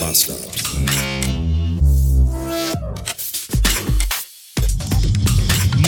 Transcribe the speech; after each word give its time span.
Master. 0.00 0.34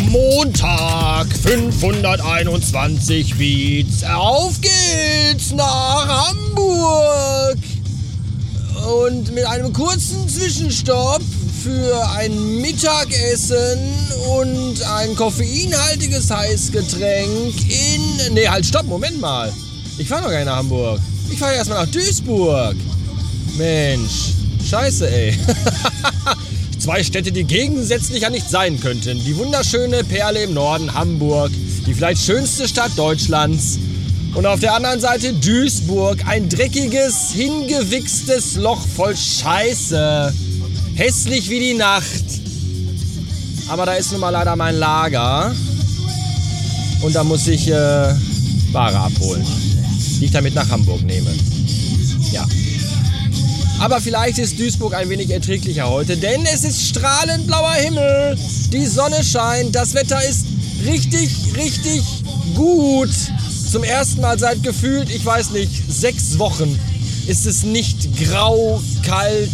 Montag, 0.09 1.27
521 1.43 3.37
Beats. 3.37 4.05
Auf 4.05 4.61
geht's 4.61 5.52
nach 5.52 6.29
Hamburg. 6.29 7.59
Und 9.02 9.33
mit 9.34 9.45
einem 9.46 9.73
kurzen 9.73 10.29
Zwischenstopp 10.29 11.23
für 11.62 12.09
ein 12.16 12.61
Mittagessen 12.61 13.79
und 14.37 14.83
ein 14.83 15.15
koffeinhaltiges 15.15 16.30
Heißgetränk 16.30 17.55
in. 17.69 18.34
Nee, 18.34 18.48
halt, 18.48 18.66
stopp, 18.66 18.87
Moment 18.87 19.20
mal. 19.20 19.52
Ich 19.98 20.09
fahre 20.09 20.23
noch 20.23 20.30
gar 20.30 20.38
nicht 20.38 20.47
nach 20.47 20.56
Hamburg. 20.56 21.01
Ich 21.30 21.38
fahre 21.38 21.55
erstmal 21.55 21.84
nach 21.84 21.92
Duisburg. 21.92 22.77
Mensch, 23.56 24.32
scheiße, 24.68 25.10
ey. 25.10 25.38
Zwei 26.78 27.02
Städte, 27.04 27.30
die 27.30 27.45
gegensätzlicher 27.45 28.30
nicht 28.30 28.48
sein 28.48 28.80
könnten. 28.80 29.23
Die 29.24 29.36
wunderschöne 29.36 30.02
Perle 30.02 30.45
im 30.45 30.54
Norden 30.54 30.95
Hamburg, 30.95 31.50
die 31.86 31.92
vielleicht 31.92 32.24
schönste 32.24 32.66
Stadt 32.66 32.92
Deutschlands. 32.96 33.78
Und 34.34 34.46
auf 34.46 34.60
der 34.60 34.74
anderen 34.74 35.00
Seite 35.00 35.34
Duisburg, 35.34 36.26
ein 36.26 36.48
dreckiges, 36.48 37.32
hingewichstes 37.32 38.56
Loch 38.56 38.80
voll 38.86 39.16
Scheiße. 39.16 40.32
Hässlich 40.95 41.51
wie 41.51 41.60
die 41.60 41.74
Nacht. 41.74 42.24
Aber 43.68 43.87
da 43.87 43.95
ist 43.95 44.12
nun 44.12 44.20
mal 44.20 44.30
leider 44.30 44.56
mein 44.56 44.76
Lager. 44.76 45.54
Und 47.02 47.14
da 47.14 47.24
muss 47.24 47.46
ich 47.46 47.68
äh, 47.68 48.14
Ware 48.73 48.98
abholen, 48.98 49.45
die 50.20 50.24
ich 50.24 50.30
damit 50.30 50.54
nach 50.54 50.68
Hamburg 50.68 51.02
nehme. 51.02 51.30
Ja. 52.32 52.46
Aber 53.80 53.98
vielleicht 53.98 54.36
ist 54.36 54.59
Duisburg 54.59 54.92
ein 54.92 55.09
wenig 55.09 55.30
erträglicher 55.30 55.88
heute, 55.88 56.14
denn 56.14 56.45
es 56.52 56.64
ist 56.64 56.86
strahlend 56.86 57.46
blauer 57.46 57.73
Himmel. 57.73 58.36
Die 58.70 58.84
Sonne 58.84 59.24
scheint, 59.24 59.74
das 59.74 59.95
Wetter 59.95 60.23
ist 60.23 60.45
richtig, 60.84 61.30
richtig 61.56 62.02
gut. 62.54 63.08
Zum 63.73 63.82
ersten 63.82 64.20
Mal 64.20 64.38
seit 64.38 64.62
gefühlt, 64.62 65.08
ich 65.08 65.25
weiß 65.25 65.53
nicht, 65.53 65.70
sechs 65.91 66.38
Wochen 66.38 66.78
ist 67.26 67.47
es 67.47 67.62
nicht 67.62 68.08
grau, 68.22 68.82
kalt, 69.03 69.50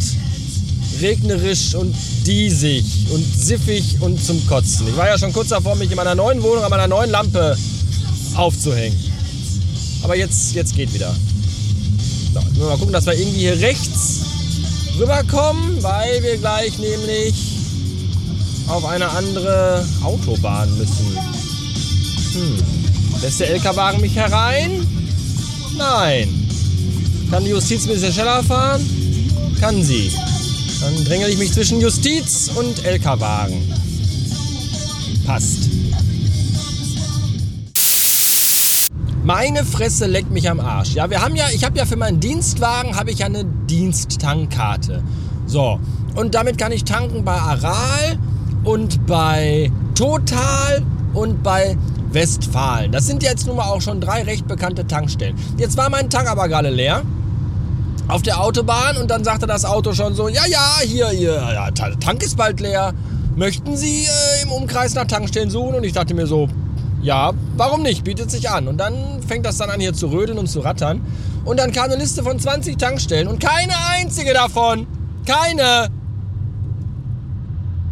regnerisch 1.00 1.76
und 1.76 1.94
diesig 2.26 2.84
und 3.12 3.24
siffig 3.24 3.98
und 4.00 4.20
zum 4.22 4.44
Kotzen. 4.48 4.88
Ich 4.88 4.96
war 4.96 5.06
ja 5.06 5.16
schon 5.16 5.32
kurz 5.32 5.50
davor, 5.50 5.76
mich 5.76 5.90
in 5.90 5.96
meiner 5.96 6.16
neuen 6.16 6.42
Wohnung 6.42 6.64
an 6.64 6.70
meiner 6.70 6.88
neuen 6.88 7.10
Lampe 7.10 7.56
aufzuhängen. 8.34 8.98
Aber 10.02 10.16
jetzt, 10.16 10.52
jetzt 10.52 10.74
geht 10.74 10.92
wieder. 10.92 11.14
So, 12.56 12.64
mal 12.64 12.76
gucken, 12.76 12.92
dass 12.92 13.06
wir 13.06 13.14
irgendwie 13.14 13.40
hier 13.40 13.58
rechts 13.60 14.15
rüberkommen, 14.98 15.82
weil 15.82 16.22
wir 16.22 16.36
gleich 16.38 16.78
nämlich 16.78 17.34
auf 18.68 18.84
eine 18.84 19.08
andere 19.10 19.86
Autobahn 20.02 20.76
müssen. 20.76 21.18
Hm. 22.32 22.56
Lässt 23.22 23.40
der 23.40 23.50
LKW-Wagen 23.50 24.00
mich 24.00 24.14
herein? 24.14 24.86
Nein. 25.76 26.48
Kann 27.30 27.44
die 27.44 27.50
Justiz 27.50 27.84
ein 27.84 27.94
bisschen 27.94 28.12
schneller 28.12 28.42
fahren? 28.42 28.84
Kann 29.60 29.82
sie. 29.82 30.10
Dann 30.80 31.04
drängel 31.04 31.30
ich 31.30 31.38
mich 31.38 31.52
zwischen 31.52 31.80
Justiz 31.80 32.50
und 32.54 32.84
LKW-Wagen. 32.84 33.72
Passt. 35.24 35.75
Meine 39.26 39.64
Fresse 39.64 40.06
leckt 40.06 40.30
mich 40.30 40.48
am 40.48 40.60
Arsch. 40.60 40.94
Ja, 40.94 41.10
wir 41.10 41.20
haben 41.20 41.34
ja, 41.34 41.46
ich 41.52 41.64
habe 41.64 41.76
ja 41.76 41.84
für 41.84 41.96
meinen 41.96 42.20
Dienstwagen 42.20 42.94
habe 42.94 43.10
ich 43.10 43.18
ja 43.18 43.26
eine 43.26 43.44
Diensttankkarte. 43.44 45.02
So, 45.46 45.80
und 46.14 46.36
damit 46.36 46.58
kann 46.58 46.70
ich 46.70 46.84
tanken 46.84 47.24
bei 47.24 47.32
Aral 47.32 48.20
und 48.62 49.04
bei 49.04 49.72
Total 49.96 50.80
und 51.12 51.42
bei 51.42 51.76
Westfalen. 52.12 52.92
Das 52.92 53.08
sind 53.08 53.24
jetzt 53.24 53.48
nun 53.48 53.56
mal 53.56 53.64
auch 53.64 53.82
schon 53.82 54.00
drei 54.00 54.22
recht 54.22 54.46
bekannte 54.46 54.86
Tankstellen. 54.86 55.34
Jetzt 55.58 55.76
war 55.76 55.90
mein 55.90 56.08
Tank 56.08 56.30
aber 56.30 56.46
gerade 56.46 56.70
leer 56.70 57.02
auf 58.06 58.22
der 58.22 58.40
Autobahn 58.40 58.96
und 58.96 59.10
dann 59.10 59.24
sagte 59.24 59.48
das 59.48 59.64
Auto 59.64 59.92
schon 59.92 60.14
so, 60.14 60.28
ja, 60.28 60.46
ja, 60.46 60.76
hier, 60.84 61.08
hier, 61.08 61.32
ja, 61.32 61.68
Tank 61.72 62.22
ist 62.22 62.36
bald 62.36 62.60
leer. 62.60 62.94
Möchten 63.34 63.76
Sie 63.76 64.04
äh, 64.04 64.42
im 64.44 64.52
Umkreis 64.52 64.94
nach 64.94 65.06
Tankstellen 65.06 65.50
suchen? 65.50 65.74
Und 65.74 65.82
ich 65.82 65.94
dachte 65.94 66.14
mir 66.14 66.28
so, 66.28 66.48
ja, 67.06 67.32
warum 67.56 67.82
nicht? 67.82 68.02
Bietet 68.02 68.32
sich 68.32 68.50
an. 68.50 68.66
Und 68.66 68.78
dann 68.78 69.22
fängt 69.22 69.46
das 69.46 69.58
dann 69.58 69.70
an 69.70 69.78
hier 69.78 69.94
zu 69.94 70.08
rödeln 70.08 70.38
und 70.38 70.48
zu 70.48 70.58
rattern. 70.60 71.00
Und 71.44 71.60
dann 71.60 71.70
kam 71.70 71.84
eine 71.84 71.94
Liste 71.94 72.24
von 72.24 72.38
20 72.38 72.76
Tankstellen 72.76 73.28
und 73.28 73.38
keine 73.38 73.74
einzige 73.90 74.34
davon, 74.34 74.88
keine, 75.24 75.88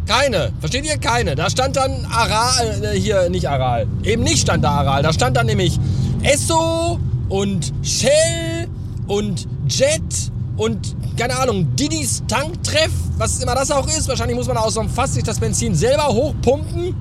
keine, 0.07 0.53
versteht 0.59 0.85
ihr? 0.85 0.99
Keine. 0.99 1.37
Da 1.37 1.49
stand 1.49 1.77
dann 1.77 2.07
Aral, 2.11 2.83
äh, 2.83 2.99
hier 2.99 3.31
nicht 3.31 3.49
Aral, 3.49 3.87
eben 4.03 4.25
nicht 4.25 4.41
stand 4.41 4.65
da 4.65 4.73
Aral. 4.73 5.05
Da 5.05 5.13
stand 5.13 5.37
dann 5.37 5.47
nämlich 5.47 5.79
Esso 6.25 6.99
und 7.29 7.73
Shell 7.83 8.69
und 9.07 9.47
Jet 9.69 10.33
und 10.57 10.97
keine 11.17 11.39
Ahnung, 11.39 11.77
Didis 11.77 12.25
Tanktreff, 12.27 12.91
was 13.17 13.41
immer 13.41 13.55
das 13.55 13.71
auch 13.71 13.87
ist. 13.87 14.09
Wahrscheinlich 14.09 14.37
muss 14.37 14.49
man 14.49 14.57
aus 14.57 14.75
so 14.75 14.81
einem 14.81 14.91
Fass 14.91 15.15
sich 15.15 15.23
das 15.23 15.39
Benzin 15.39 15.77
selber 15.77 16.09
hochpumpen 16.09 16.97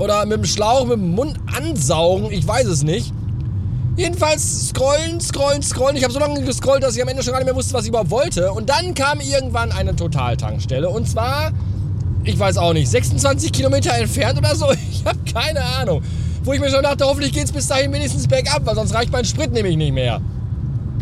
oder 0.00 0.24
mit 0.26 0.38
dem 0.38 0.44
Schlauch 0.44 0.86
mit 0.86 0.96
dem 0.96 1.14
Mund 1.14 1.36
ansaugen. 1.56 2.30
Ich 2.32 2.46
weiß 2.46 2.66
es 2.66 2.82
nicht. 2.82 3.12
Jedenfalls 3.96 4.68
scrollen, 4.68 5.20
scrollen, 5.20 5.62
scrollen. 5.62 5.96
Ich 5.96 6.04
habe 6.04 6.12
so 6.12 6.18
lange 6.18 6.42
gescrollt, 6.42 6.82
dass 6.82 6.96
ich 6.96 7.02
am 7.02 7.08
Ende 7.08 7.22
schon 7.22 7.32
gar 7.32 7.40
nicht 7.40 7.46
mehr 7.46 7.54
wusste, 7.54 7.74
was 7.74 7.82
ich 7.82 7.90
überhaupt 7.90 8.10
wollte. 8.10 8.50
Und 8.52 8.70
dann 8.70 8.94
kam 8.94 9.20
irgendwann 9.20 9.72
eine 9.72 9.94
Totaltankstelle. 9.94 10.88
Und 10.88 11.08
zwar, 11.08 11.52
ich 12.24 12.38
weiß 12.38 12.56
auch 12.56 12.72
nicht, 12.72 12.88
26 12.88 13.52
Kilometer 13.52 13.92
entfernt 13.94 14.38
oder 14.38 14.56
so. 14.56 14.72
Ich 14.90 15.06
habe 15.06 15.18
keine 15.32 15.62
Ahnung. 15.64 16.02
Wo 16.44 16.52
ich 16.52 16.60
mir 16.60 16.70
schon 16.70 16.82
dachte, 16.82 17.04
hoffentlich 17.04 17.32
geht 17.32 17.44
es 17.44 17.52
bis 17.52 17.68
dahin 17.68 17.92
wenigstens 17.92 18.26
bergab, 18.26 18.64
weil 18.64 18.74
sonst 18.74 18.94
reicht 18.94 19.12
mein 19.12 19.24
Sprit 19.24 19.52
nämlich 19.52 19.76
nicht 19.76 19.92
mehr. 19.92 20.20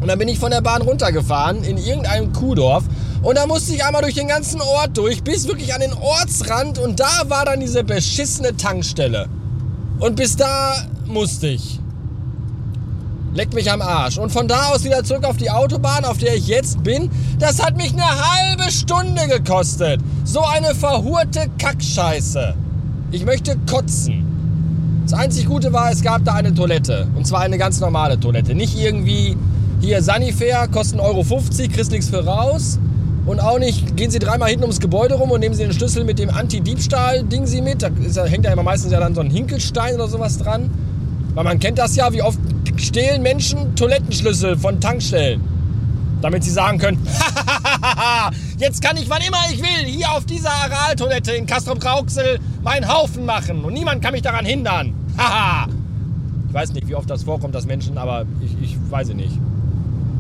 Und 0.01 0.09
dann 0.09 0.19
bin 0.19 0.29
ich 0.29 0.39
von 0.39 0.51
der 0.51 0.61
Bahn 0.61 0.83
runtergefahren 0.83 1.65
in 1.65 1.77
irgendeinem 1.77 2.33
Kuhdorf. 2.33 2.85
Und 3.23 3.37
da 3.37 3.47
musste 3.47 3.75
ich 3.75 3.85
einmal 3.85 4.03
durch 4.03 4.15
den 4.15 4.29
ganzen 4.29 4.61
Ort 4.61 4.97
durch, 4.97 5.25
bis 5.25 5.49
wirklich 5.49 5.75
an 5.75 5.81
den 5.81 5.93
Ortsrand. 5.93 6.79
Und 6.79 7.01
da 7.01 7.25
war 7.29 7.45
dann 7.45 7.61
diese 7.61 7.83
beschissene 7.83 8.57
Tankstelle. 8.57 9.29
Und 9.99 10.17
bis 10.17 10.37
da 10.37 10.75
musste 11.07 11.49
ich. 11.49 11.81
Leckt 13.35 13.55
mich 13.55 13.71
am 13.71 13.83
Arsch. 13.83 14.19
Und 14.19 14.31
von 14.31 14.49
da 14.49 14.71
aus 14.71 14.85
wieder 14.85 15.03
zurück 15.05 15.25
auf 15.25 15.37
die 15.37 15.51
Autobahn, 15.51 16.05
auf 16.05 16.19
der 16.19 16.35
ich 16.37 16.47
jetzt 16.47 16.83
bin. 16.83 17.11
Das 17.39 17.63
hat 17.63 17.77
mich 17.77 17.93
eine 17.93 18.05
halbe 18.05 18.71
Stunde 18.71 19.27
gekostet. 19.29 20.01
So 20.25 20.41
eine 20.45 20.75
verhurte 20.75 21.47
Kackscheiße. 21.59 22.55
Ich 23.11 23.25
möchte 23.25 23.57
kotzen. 23.71 24.25
Das 25.05 25.19
einzig 25.19 25.47
Gute 25.47 25.73
war, 25.73 25.91
es 25.91 26.03
gab 26.03 26.25
da 26.25 26.35
eine 26.35 26.55
Toilette. 26.55 27.09
Und 27.17 27.27
zwar 27.27 27.41
eine 27.41 27.59
ganz 27.59 27.81
normale 27.81 28.21
Toilette. 28.21 28.55
Nicht 28.55 28.79
irgendwie 28.79 29.37
hier 29.81 30.03
Sanifair, 30.03 30.69
kostet 30.69 31.01
1,50 31.01 31.03
Euro, 31.05 31.25
kriegst 31.73 31.91
nichts 31.91 32.09
für 32.09 32.25
raus. 32.25 32.79
Und 33.27 33.41
auch 33.41 33.59
nicht, 33.59 33.95
gehen 33.97 34.11
Sie 34.11 34.19
dreimal 34.19 34.49
hinten 34.49 34.65
ums 34.65 34.81
Gebäude 34.81 35.15
rum 35.15 35.31
und 35.31 35.41
nehmen 35.41 35.55
Sie 35.55 35.63
den 35.63 35.73
Schlüssel 35.73 36.05
mit 36.05 36.19
dem 36.19 36.31
Anti-Diebstahl-Ding 36.31 37.47
Sie 37.47 37.61
mit. 37.61 37.83
Da, 37.83 37.89
ist, 38.03 38.17
da 38.17 38.25
hängt 38.25 38.47
ja 38.47 38.53
immer 38.53 38.63
meistens 38.63 38.91
ja 38.91 39.01
dann 39.01 39.15
so 39.15 39.21
ein 39.21 39.31
Hinkelstein 39.31 39.97
oder 39.97 40.09
sowas 40.09 40.39
dran. 40.39 40.71
Weil 41.35 41.45
man 41.45 41.59
kennt 41.59 41.79
das 41.79 41.95
ja, 41.95 42.11
wie 42.13 42.23
oft 42.23 42.39
stehlen 42.79 43.23
Menschen 43.23 43.77
Toilettenschlüssel 43.77 44.57
von 44.57 44.81
Tankstellen. 44.81 45.43
Damit 46.23 46.43
sie 46.43 46.51
sagen 46.51 46.79
können, 46.79 47.07
jetzt 48.59 48.83
kann 48.83 48.97
ich 48.97 49.09
wann 49.09 49.23
immer 49.23 49.39
ich 49.53 49.63
will 49.63 49.87
hier 49.87 50.11
auf 50.11 50.25
dieser 50.25 50.51
Aral-Toilette 50.51 51.33
in 51.33 51.47
Castrop-Rauxel 51.47 52.41
meinen 52.63 52.93
Haufen 52.93 53.25
machen 53.25 53.63
und 53.63 53.73
niemand 53.73 54.03
kann 54.03 54.13
mich 54.13 54.23
daran 54.23 54.45
hindern. 54.45 54.95
Haha. 55.19 55.69
ich 56.49 56.55
weiß 56.55 56.73
nicht, 56.73 56.89
wie 56.89 56.97
oft 56.97 57.09
das 57.09 57.23
vorkommt, 57.23 57.55
dass 57.55 57.67
Menschen, 57.67 57.99
aber 57.99 58.25
ich, 58.41 58.57
ich 58.61 58.77
weiß 58.91 59.11
es 59.11 59.15
nicht. 59.15 59.39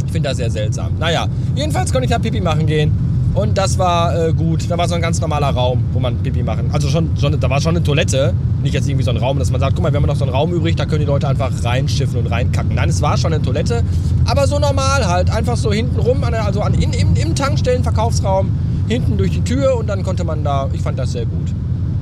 Ich 0.08 0.12
finde 0.12 0.30
das 0.30 0.38
sehr 0.38 0.50
seltsam. 0.50 0.92
Naja, 0.98 1.28
jedenfalls 1.54 1.92
konnte 1.92 2.06
ich 2.06 2.10
da 2.10 2.18
Pipi 2.18 2.40
machen 2.40 2.64
gehen. 2.64 2.90
Und 3.34 3.58
das 3.58 3.78
war 3.78 4.28
äh, 4.28 4.32
gut. 4.32 4.64
Da 4.70 4.78
war 4.78 4.88
so 4.88 4.94
ein 4.94 5.02
ganz 5.02 5.20
normaler 5.20 5.50
Raum, 5.50 5.84
wo 5.92 6.00
man 6.00 6.16
Pipi 6.16 6.42
machen. 6.42 6.70
Also 6.72 6.88
schon, 6.88 7.14
schon, 7.18 7.38
da 7.38 7.50
war 7.50 7.60
schon 7.60 7.76
eine 7.76 7.84
Toilette. 7.84 8.32
Nicht 8.62 8.72
jetzt 8.72 8.88
irgendwie 8.88 9.04
so 9.04 9.10
ein 9.10 9.18
Raum, 9.18 9.38
dass 9.38 9.50
man 9.50 9.60
sagt, 9.60 9.74
guck 9.74 9.82
mal, 9.82 9.92
wir 9.92 10.00
haben 10.00 10.06
noch 10.06 10.16
so 10.16 10.24
einen 10.24 10.32
Raum 10.32 10.54
übrig, 10.54 10.76
da 10.76 10.86
können 10.86 11.00
die 11.00 11.06
Leute 11.06 11.28
einfach 11.28 11.52
reinschiffen 11.62 12.20
und 12.20 12.26
reinkacken. 12.28 12.74
Nein, 12.74 12.88
es 12.88 13.02
war 13.02 13.18
schon 13.18 13.34
eine 13.34 13.42
Toilette. 13.42 13.84
Aber 14.24 14.46
so 14.46 14.58
normal 14.58 15.06
halt. 15.06 15.28
Einfach 15.28 15.58
so 15.58 15.74
hinten 15.74 16.00
rum, 16.00 16.24
also 16.24 16.62
an, 16.62 16.72
in, 16.72 16.94
im, 16.94 17.14
im 17.14 17.34
Tankstellenverkaufsraum, 17.34 18.50
hinten 18.88 19.18
durch 19.18 19.32
die 19.32 19.42
Tür 19.42 19.76
und 19.76 19.88
dann 19.88 20.04
konnte 20.04 20.24
man 20.24 20.42
da. 20.42 20.70
Ich 20.72 20.80
fand 20.80 20.98
das 20.98 21.12
sehr 21.12 21.26
gut. 21.26 21.52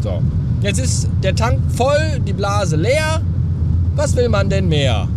So. 0.00 0.23
Jetzt 0.62 0.79
ist 0.79 1.09
der 1.25 1.35
Tank 1.35 1.59
voll, 1.75 2.20
die 2.25 2.32
Blase 2.32 2.76
leer. 2.76 3.20
Was 3.97 4.14
will 4.14 4.29
man 4.29 4.49
denn 4.49 4.69
mehr? 4.69 5.09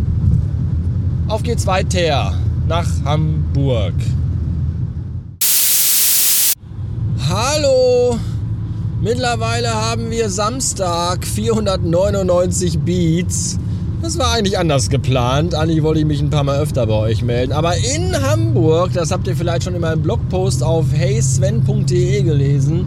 Auf 1.27 1.43
geht's 1.43 1.67
weiter 1.67 2.33
nach 2.69 2.87
Hamburg. 3.03 3.95
Hallo! 7.27 8.19
Mittlerweile 9.01 9.73
haben 9.73 10.11
wir 10.11 10.29
Samstag 10.29 11.25
499 11.25 12.77
Beats. 12.77 13.57
Das 14.03 14.19
war 14.19 14.33
eigentlich 14.33 14.59
anders 14.59 14.89
geplant. 14.89 15.55
Eigentlich 15.55 15.81
wollte 15.81 16.01
ich 16.01 16.05
mich 16.05 16.21
ein 16.21 16.29
paar 16.29 16.43
Mal 16.43 16.59
öfter 16.59 16.85
bei 16.85 16.93
euch 16.93 17.23
melden. 17.23 17.53
Aber 17.53 17.75
in 17.75 18.15
Hamburg, 18.21 18.93
das 18.93 19.09
habt 19.09 19.27
ihr 19.27 19.35
vielleicht 19.35 19.63
schon 19.63 19.73
in 19.73 19.81
meinem 19.81 20.03
Blogpost 20.03 20.61
auf 20.61 20.85
heysven.de 20.95 22.21
gelesen, 22.21 22.85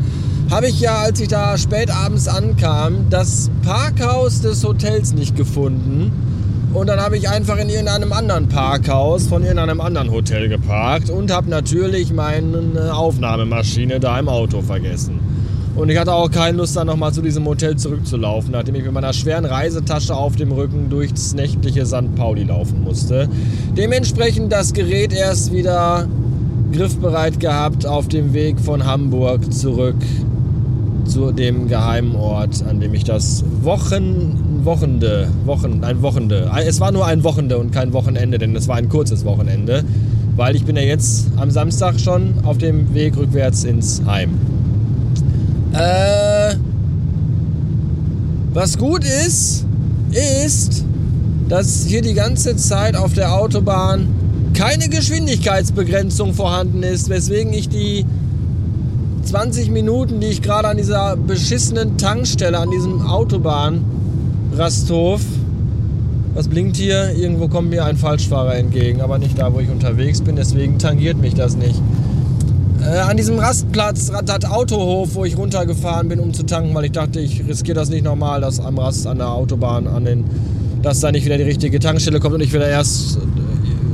habe 0.49 0.69
ich 0.69 0.81
ja, 0.81 0.99
als 0.99 1.19
ich 1.19 1.27
da 1.27 1.59
spät 1.59 1.91
abends 1.91 2.29
ankam, 2.29 3.07
das 3.11 3.51
Parkhaus 3.65 4.43
des 4.43 4.63
Hotels 4.63 5.13
nicht 5.13 5.35
gefunden. 5.35 6.32
Und 6.73 6.87
dann 6.87 7.01
habe 7.01 7.19
ich 7.19 7.29
einfach 7.29 7.59
in 7.59 7.69
irgendeinem 7.69 8.15
anderen 8.15 8.49
Parkhaus 8.49 9.27
von 9.27 9.43
irgendeinem 9.43 9.81
anderen 9.83 10.11
Hotel 10.11 10.49
geparkt 10.49 11.11
und 11.11 11.31
habe 11.31 11.51
natürlich 11.51 12.13
meine 12.13 12.95
Aufnahmemaschine 12.95 14.01
da 14.01 14.19
im 14.19 14.29
Auto 14.29 14.63
vergessen. 14.63 15.21
Und 15.77 15.91
ich 15.91 15.99
hatte 15.99 16.13
auch 16.13 16.31
keine 16.31 16.59
Lust, 16.59 16.77
dann 16.77 16.87
nochmal 16.87 17.13
zu 17.13 17.21
diesem 17.21 17.47
Hotel 17.47 17.77
zurückzulaufen, 17.77 18.53
nachdem 18.53 18.75
ich 18.75 18.85
mit 18.85 18.93
meiner 18.93 19.13
schweren 19.13 19.45
Reisetasche 19.45 20.15
auf 20.15 20.37
dem 20.37 20.53
Rücken 20.53 20.89
durchs 20.89 21.35
nächtliche 21.35 21.85
St. 21.85 22.15
Pauli 22.15 22.45
laufen 22.45 22.83
musste. 22.85 23.29
Dementsprechend 23.77 24.51
das 24.51 24.73
Gerät 24.73 25.13
erst 25.13 25.53
wieder 25.53 26.09
griffbereit 26.73 27.39
gehabt 27.39 27.85
auf 27.85 28.09
dem 28.09 28.33
Weg 28.33 28.59
von 28.59 28.87
Hamburg 28.87 29.53
zurück 29.53 29.97
zu 31.05 31.33
dem 31.33 31.69
geheimen 31.69 32.17
Ort, 32.17 32.65
an 32.67 32.81
dem 32.81 32.95
ich 32.95 33.05
das 33.05 33.45
Wochen, 33.63 34.52
Wochende, 34.65 35.29
Wochen, 35.45 35.83
ein 35.83 36.03
Wochende, 36.03 36.51
es 36.67 36.81
war 36.81 36.93
nur 36.93 37.07
ein 37.07 37.25
Wochende 37.25 37.59
und 37.59 37.73
kein 37.73 37.93
Wochenende, 37.93 38.39
denn 38.39 38.55
es 38.55 38.69
war 38.69 38.77
ein 38.77 38.89
kurzes 38.89 39.25
Wochenende, 39.25 39.85
weil 40.37 40.57
ich 40.57 40.65
bin 40.65 40.77
ja 40.77 40.83
jetzt 40.83 41.27
am 41.37 41.51
Samstag 41.51 41.99
schon 42.01 42.35
auf 42.45 42.59
dem 42.59 42.95
Weg 42.95 43.17
rückwärts 43.17 43.65
ins 43.65 44.03
Heim. 44.07 44.31
Äh, 45.73 46.55
was 48.53 48.79
gut 48.79 49.05
ist, 49.05 49.65
ist, 50.45 50.85
dass 51.49 51.85
hier 51.87 52.03
die 52.03 52.15
ganze 52.15 52.57
Zeit 52.57 52.97
auf 52.97 53.15
der 53.15 53.35
Autobahn 53.35 54.09
keine 54.55 54.89
Geschwindigkeitsbegrenzung 54.89 56.35
vorhanden 56.35 56.83
ist, 56.83 57.09
weswegen 57.09 57.53
ich 57.53 57.69
die 57.69 58.05
20 59.25 59.71
Minuten, 59.71 60.21
die 60.21 60.27
ich 60.27 60.43
gerade 60.43 60.69
an 60.69 60.77
dieser 60.77 61.17
beschissenen 61.17 61.97
Tankstelle, 61.97 62.59
an 62.59 62.71
diesem 62.71 63.09
Autobahnrasthof, 64.53 65.21
was 66.35 66.47
blinkt 66.49 66.77
hier? 66.77 67.13
Irgendwo 67.17 67.49
kommt 67.49 67.71
mir 67.71 67.85
ein 67.85 67.97
Falschfahrer 67.97 68.55
entgegen, 68.55 69.01
aber 69.01 69.19
nicht 69.19 69.39
da, 69.39 69.53
wo 69.53 69.61
ich 69.61 69.71
unterwegs 69.71 70.21
bin, 70.21 70.37
deswegen 70.37 70.79
tangiert 70.79 71.17
mich 71.17 71.35
das 71.35 71.57
nicht. 71.57 71.81
Äh, 72.83 72.99
an 72.99 73.17
diesem 73.17 73.39
Rastplatz, 73.39 74.13
das 74.25 74.45
Autohof, 74.45 75.15
wo 75.15 75.25
ich 75.25 75.39
runtergefahren 75.39 76.09
bin, 76.09 76.21
um 76.21 76.35
zu 76.35 76.45
tanken, 76.45 76.75
weil 76.75 76.85
ich 76.85 76.93
dachte, 76.93 77.21
ich 77.21 77.47
riskiere 77.47 77.77
das 77.77 77.89
nicht 77.89 78.05
nochmal, 78.05 78.41
dass 78.41 78.61
am 78.61 78.79
Rast 78.79 79.07
an 79.07 79.19
der 79.19 79.31
Autobahn, 79.31 79.87
an 79.87 80.05
den, 80.05 80.25
dass 80.83 81.01
da 81.01 81.13
nicht 81.13 81.25
wieder 81.25 81.39
die 81.39 81.45
richtige 81.45 81.79
Tankstelle 81.79 82.21
kommt 82.21 82.35
und 82.35 82.41
ich 82.43 82.53
wieder 82.53 82.69
erst 82.69 83.17
äh, 83.17 83.21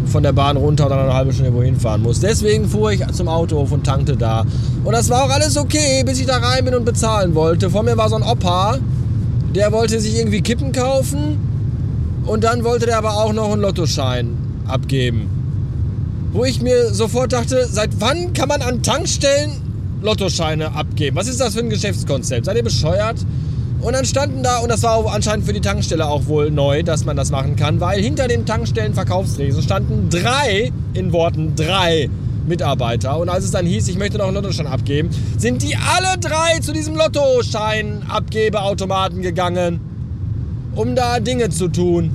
von 0.09 0.23
der 0.23 0.33
Bahn 0.33 0.57
runter 0.57 0.87
oder 0.87 1.03
eine 1.03 1.15
halbe 1.15 1.33
Stunde 1.33 1.55
wohin 1.55 1.77
fahren 1.77 2.03
muss. 2.03 2.21
Deswegen 2.21 2.69
fuhr 2.69 2.91
ich 2.91 3.07
zum 3.13 3.29
Autohof 3.29 3.71
und 3.71 3.85
tankte 3.85 4.17
da. 4.17 4.45
Und 4.85 4.93
das 4.93 5.09
war 5.09 5.25
auch 5.25 5.31
alles 5.31 5.57
okay, 5.57 6.03
bis 6.05 6.19
ich 6.19 6.27
da 6.27 6.39
rein 6.39 6.65
bin 6.65 6.75
und 6.75 6.85
bezahlen 6.85 7.35
wollte. 7.35 7.71
Vor 7.71 7.83
mir 7.83 7.97
war 7.97 8.09
so 8.09 8.17
ein 8.17 8.23
Opa, 8.23 8.79
der 9.55 9.73
wollte 9.73 10.01
sich 10.01 10.17
irgendwie 10.17 10.43
Kippen 10.43 10.73
kaufen 10.73 11.39
und 12.27 12.45
dann 12.45 12.65
wollte 12.65 12.87
der 12.87 12.99
aber 12.99 13.17
auch 13.17 13.33
noch 13.33 13.53
einen 13.53 13.63
Lottoschein 13.63 14.37
abgeben 14.67 15.39
wo 16.33 16.45
ich 16.45 16.61
mir 16.61 16.93
sofort 16.93 17.33
dachte, 17.33 17.67
seit 17.71 18.01
wann 18.01 18.33
kann 18.33 18.49
man 18.49 18.63
an 18.63 18.83
Tankstellen 18.83 19.53
Lottoscheine 20.03 20.75
abgeben? 20.75 21.17
Was 21.17 21.27
ist 21.27 21.41
das 21.41 21.55
für 21.55 21.61
ein 21.61 21.71
Geschäftskonzept? 21.71 22.45
Seid 22.45 22.57
ihr 22.57 22.63
bescheuert? 22.63 23.17
Und 23.81 23.93
dann 23.95 24.05
standen 24.05 24.43
da, 24.43 24.59
und 24.59 24.71
das 24.71 24.83
war 24.83 25.13
anscheinend 25.13 25.47
für 25.47 25.53
die 25.53 25.61
Tankstelle 25.61 26.07
auch 26.07 26.27
wohl 26.27 26.51
neu, 26.51 26.83
dass 26.83 27.05
man 27.05 27.17
das 27.17 27.31
machen 27.31 27.57
kann, 27.57 27.81
weil 27.81 28.01
hinter 28.01 28.27
dem 28.29 28.45
Tankstellenverkaufsresen 28.45 29.63
standen 29.63 30.09
drei, 30.11 30.73
in 30.95 31.13
Worten 31.13 31.55
drei 31.55 32.11
Mitarbeiter. 32.49 33.19
Und 33.19 33.29
als 33.29 33.45
es 33.45 33.51
dann 33.51 33.67
hieß, 33.67 33.89
ich 33.89 33.99
möchte 33.99 34.17
noch 34.19 34.27
einen 34.27 34.35
Lottoschein 34.35 34.67
abgeben, 34.67 35.11
sind 35.37 35.63
die 35.63 35.77
alle 35.77 36.19
drei 36.19 36.59
zu 36.61 36.73
diesem 36.73 36.97
Lottoschein-Abgebeautomaten 36.97 39.23
gegangen, 39.23 39.81
um 40.75 40.97
da 40.97 41.21
Dinge 41.21 41.51
zu 41.51 41.69
tun. 41.69 42.11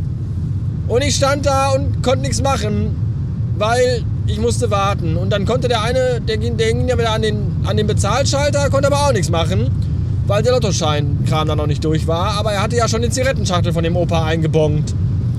Und 0.87 1.03
ich 1.03 1.15
stand 1.15 1.45
da 1.45 1.71
und 1.71 2.01
konnte 2.03 2.21
nichts 2.21 2.41
machen 2.41 3.03
weil 3.57 4.03
ich 4.27 4.39
musste 4.39 4.71
warten. 4.71 5.17
Und 5.17 5.29
dann 5.29 5.45
konnte 5.45 5.67
der 5.67 5.81
eine, 5.81 6.21
der 6.21 6.37
ging, 6.37 6.57
der 6.57 6.73
ging 6.73 6.87
ja 6.87 6.97
wieder 6.97 7.11
an 7.11 7.21
den, 7.21 7.37
an 7.65 7.77
den 7.77 7.87
Bezahlschalter, 7.87 8.69
konnte 8.69 8.87
aber 8.87 9.07
auch 9.07 9.13
nichts 9.13 9.29
machen, 9.29 9.69
weil 10.27 10.43
der 10.43 10.53
Lottoschein-Kram 10.53 11.47
dann 11.47 11.57
noch 11.57 11.67
nicht 11.67 11.83
durch 11.83 12.07
war. 12.07 12.37
Aber 12.37 12.53
er 12.53 12.61
hatte 12.61 12.75
ja 12.75 12.87
schon 12.87 13.01
die 13.01 13.09
Zigarettenschachtel 13.09 13.73
von 13.73 13.83
dem 13.83 13.95
Opa 13.95 14.25
eingebongt 14.25 14.93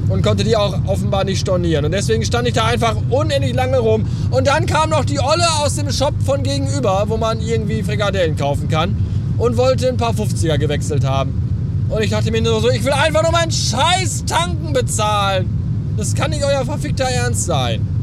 und 0.08 0.22
konnte 0.22 0.44
die 0.44 0.56
auch 0.56 0.76
offenbar 0.86 1.24
nicht 1.24 1.40
stornieren. 1.40 1.84
Und 1.84 1.92
deswegen 1.92 2.24
stand 2.24 2.48
ich 2.48 2.54
da 2.54 2.66
einfach 2.66 2.96
unendlich 3.10 3.54
lange 3.54 3.78
rum. 3.78 4.06
Und 4.30 4.46
dann 4.46 4.66
kam 4.66 4.90
noch 4.90 5.04
die 5.04 5.18
Olle 5.18 5.46
aus 5.62 5.76
dem 5.76 5.90
Shop 5.90 6.14
von 6.24 6.42
gegenüber, 6.42 7.04
wo 7.08 7.16
man 7.16 7.40
irgendwie 7.40 7.82
Frikadellen 7.82 8.36
kaufen 8.36 8.68
kann 8.68 8.96
und 9.38 9.56
wollte 9.56 9.88
ein 9.88 9.96
paar 9.96 10.12
50er 10.12 10.58
gewechselt 10.58 11.04
haben. 11.04 11.40
Und 11.88 12.02
ich 12.02 12.10
dachte 12.10 12.30
mir 12.30 12.42
nur 12.42 12.60
so, 12.60 12.70
ich 12.70 12.84
will 12.84 12.92
einfach 12.92 13.22
nur 13.22 13.32
meinen 13.32 13.52
scheiß 13.52 14.24
Tanken 14.26 14.72
bezahlen. 14.72 15.94
Das 15.96 16.14
kann 16.14 16.30
nicht 16.30 16.44
euer 16.44 16.64
verfickter 16.64 17.04
Ernst 17.04 17.44
sein 17.44 17.94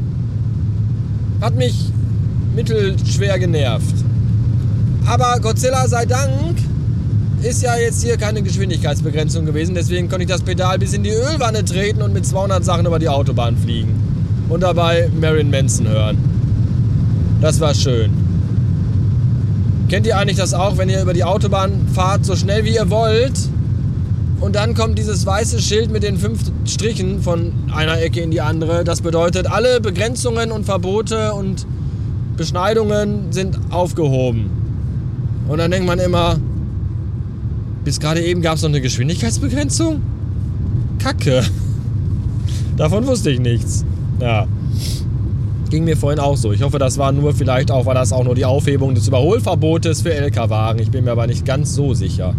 hat 1.42 1.56
mich 1.56 1.90
mittelschwer 2.54 3.38
genervt. 3.38 3.96
Aber 5.06 5.40
Godzilla 5.40 5.88
sei 5.88 6.06
Dank 6.06 6.56
ist 7.42 7.62
ja 7.62 7.76
jetzt 7.76 8.02
hier 8.02 8.16
keine 8.16 8.42
Geschwindigkeitsbegrenzung 8.42 9.44
gewesen. 9.44 9.74
Deswegen 9.74 10.08
konnte 10.08 10.24
ich 10.24 10.30
das 10.30 10.42
Pedal 10.42 10.78
bis 10.78 10.92
in 10.92 11.02
die 11.02 11.10
Ölwanne 11.10 11.64
treten 11.64 12.02
und 12.02 12.12
mit 12.12 12.24
200 12.24 12.64
Sachen 12.64 12.86
über 12.86 12.98
die 12.98 13.08
Autobahn 13.08 13.56
fliegen. 13.56 13.94
Und 14.48 14.62
dabei 14.62 15.10
Marilyn 15.20 15.50
Manson 15.50 15.88
hören. 15.88 16.18
Das 17.40 17.58
war 17.60 17.74
schön. 17.74 18.12
Kennt 19.88 20.06
ihr 20.06 20.16
eigentlich 20.16 20.38
das 20.38 20.54
auch, 20.54 20.78
wenn 20.78 20.88
ihr 20.88 21.02
über 21.02 21.12
die 21.12 21.24
Autobahn 21.24 21.88
fahrt, 21.92 22.24
so 22.24 22.36
schnell 22.36 22.64
wie 22.64 22.74
ihr 22.74 22.88
wollt? 22.90 23.38
Und 24.40 24.56
dann 24.56 24.74
kommt 24.74 24.98
dieses 24.98 25.26
weiße 25.26 25.60
Schild 25.60 25.90
mit 25.90 26.02
den 26.02 26.16
fünf 26.16 26.40
Strichen 26.64 27.22
von 27.22 27.52
einer 27.74 28.00
Ecke 28.00 28.20
in 28.20 28.30
die 28.30 28.40
andere. 28.40 28.84
Das 28.84 29.00
bedeutet, 29.00 29.46
alle 29.50 29.80
Begrenzungen 29.80 30.50
und 30.50 30.64
Verbote 30.64 31.34
und 31.34 31.66
Beschneidungen 32.36 33.32
sind 33.32 33.58
aufgehoben. 33.70 34.50
Und 35.48 35.58
dann 35.58 35.70
denkt 35.70 35.86
man 35.86 35.98
immer, 35.98 36.38
bis 37.84 38.00
gerade 38.00 38.22
eben 38.22 38.42
gab 38.42 38.56
es 38.56 38.62
noch 38.62 38.68
eine 38.68 38.80
Geschwindigkeitsbegrenzung? 38.80 40.00
Kacke. 40.98 41.42
Davon 42.76 43.06
wusste 43.06 43.30
ich 43.30 43.40
nichts. 43.40 43.84
Ja. 44.20 44.46
Ging 45.70 45.84
mir 45.84 45.96
vorhin 45.96 46.20
auch 46.20 46.36
so. 46.36 46.52
Ich 46.52 46.62
hoffe, 46.62 46.78
das 46.78 46.98
war 46.98 47.12
nur, 47.12 47.34
vielleicht 47.34 47.70
auch, 47.70 47.86
war 47.86 47.94
das 47.94 48.12
auch 48.12 48.24
nur 48.24 48.34
die 48.34 48.44
Aufhebung 48.44 48.94
des 48.94 49.08
Überholverbotes 49.08 50.02
für 50.02 50.12
LKW-Wagen. 50.12 50.80
Ich 50.80 50.90
bin 50.90 51.04
mir 51.04 51.12
aber 51.12 51.26
nicht 51.26 51.44
ganz 51.44 51.74
so 51.74 51.94
sicher 51.94 52.34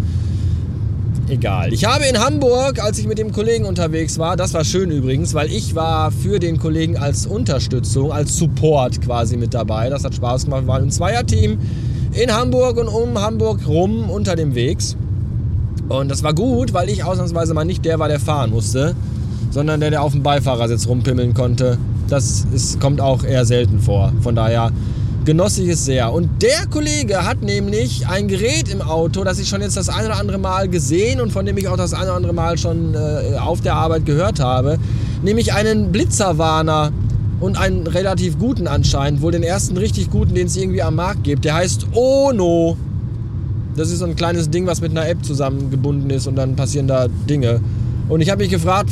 egal. 1.29 1.73
Ich 1.73 1.85
habe 1.85 2.05
in 2.05 2.17
Hamburg, 2.17 2.81
als 2.81 3.00
ich 3.00 3.07
mit 3.07 3.17
dem 3.17 3.31
Kollegen 3.31 3.65
unterwegs 3.65 4.17
war, 4.19 4.35
das 4.35 4.53
war 4.53 4.63
schön 4.63 4.91
übrigens, 4.91 5.33
weil 5.33 5.51
ich 5.51 5.75
war 5.75 6.12
für 6.12 6.39
den 6.39 6.57
Kollegen 6.57 6.97
als 6.97 7.25
Unterstützung, 7.25 8.12
als 8.12 8.38
Support 8.38 9.01
quasi 9.01 9.38
mit 9.38 9.53
dabei. 9.53 9.89
Das 9.89 10.03
hat 10.03 10.15
Spaß 10.15 10.45
gemacht. 10.45 10.63
Wir 10.63 10.67
waren 10.67 10.83
ein 10.83 10.91
Zweierteam 10.91 11.57
in 12.13 12.31
Hamburg 12.31 12.77
und 12.77 12.88
um 12.88 13.19
Hamburg 13.19 13.67
rum 13.67 14.09
unter 14.09 14.35
dem 14.35 14.55
Wegs. 14.55 14.95
Und 15.89 16.09
das 16.09 16.23
war 16.23 16.33
gut, 16.33 16.73
weil 16.73 16.89
ich 16.89 17.03
ausnahmsweise 17.03 17.53
mal 17.53 17.65
nicht 17.65 17.83
der 17.85 17.99
war, 17.99 18.07
der 18.07 18.19
fahren 18.19 18.51
musste, 18.51 18.95
sondern 19.51 19.79
der, 19.79 19.91
der 19.91 20.01
auf 20.01 20.13
dem 20.13 20.23
Beifahrersitz 20.23 20.87
rumpimmeln 20.87 21.33
konnte. 21.33 21.77
Das 22.07 22.45
ist, 22.53 22.79
kommt 22.79 23.01
auch 23.01 23.23
eher 23.23 23.45
selten 23.45 23.79
vor. 23.79 24.11
Von 24.21 24.35
daher 24.35 24.71
genoss 25.25 25.57
ich 25.57 25.69
es 25.69 25.85
sehr. 25.85 26.11
Und 26.11 26.41
der 26.41 26.67
Kollege 26.69 27.25
hat 27.25 27.41
nämlich 27.41 28.07
ein 28.07 28.27
Gerät 28.27 28.69
im 28.69 28.81
Auto, 28.81 29.23
das 29.23 29.39
ich 29.39 29.47
schon 29.47 29.61
jetzt 29.61 29.77
das 29.77 29.89
ein 29.89 30.05
oder 30.05 30.17
andere 30.17 30.37
Mal 30.37 30.67
gesehen 30.67 31.21
und 31.21 31.31
von 31.31 31.45
dem 31.45 31.57
ich 31.57 31.67
auch 31.67 31.77
das 31.77 31.93
ein 31.93 32.03
oder 32.03 32.15
andere 32.15 32.33
Mal 32.33 32.57
schon 32.57 32.93
äh, 32.93 33.37
auf 33.37 33.61
der 33.61 33.75
Arbeit 33.75 34.05
gehört 34.05 34.39
habe, 34.39 34.79
nämlich 35.21 35.53
einen 35.53 35.91
Blitzerwarner 35.91 36.91
und 37.39 37.57
einen 37.57 37.87
relativ 37.87 38.39
guten 38.39 38.67
anscheinend, 38.67 39.21
wohl 39.21 39.31
den 39.31 39.43
ersten 39.43 39.77
richtig 39.77 40.09
guten, 40.09 40.33
den 40.33 40.47
es 40.47 40.55
irgendwie 40.55 40.81
am 40.81 40.95
Markt 40.95 41.23
gibt. 41.23 41.45
Der 41.45 41.55
heißt 41.55 41.87
Ono. 41.93 42.77
Das 43.75 43.89
ist 43.89 43.99
so 43.99 44.05
ein 44.05 44.15
kleines 44.15 44.49
Ding, 44.49 44.67
was 44.67 44.81
mit 44.81 44.91
einer 44.91 45.07
App 45.07 45.23
zusammengebunden 45.25 46.09
ist 46.09 46.27
und 46.27 46.35
dann 46.35 46.55
passieren 46.55 46.87
da 46.87 47.07
Dinge. 47.07 47.61
Und 48.09 48.21
ich 48.21 48.29
habe 48.29 48.43
mich 48.43 48.51
gefragt, 48.51 48.91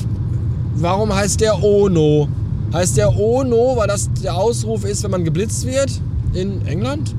warum 0.76 1.14
heißt 1.14 1.42
der 1.42 1.64
Ono? 1.64 2.28
Heißt 2.74 2.98
der 2.98 3.16
Ono, 3.18 3.76
weil 3.76 3.88
das 3.88 4.10
der 4.24 4.36
Ausruf 4.36 4.86
ist, 4.86 5.04
wenn 5.04 5.12
man 5.12 5.24
geblitzt 5.24 5.66
wird? 5.66 6.02
in 6.34 6.66
England. 6.68 7.16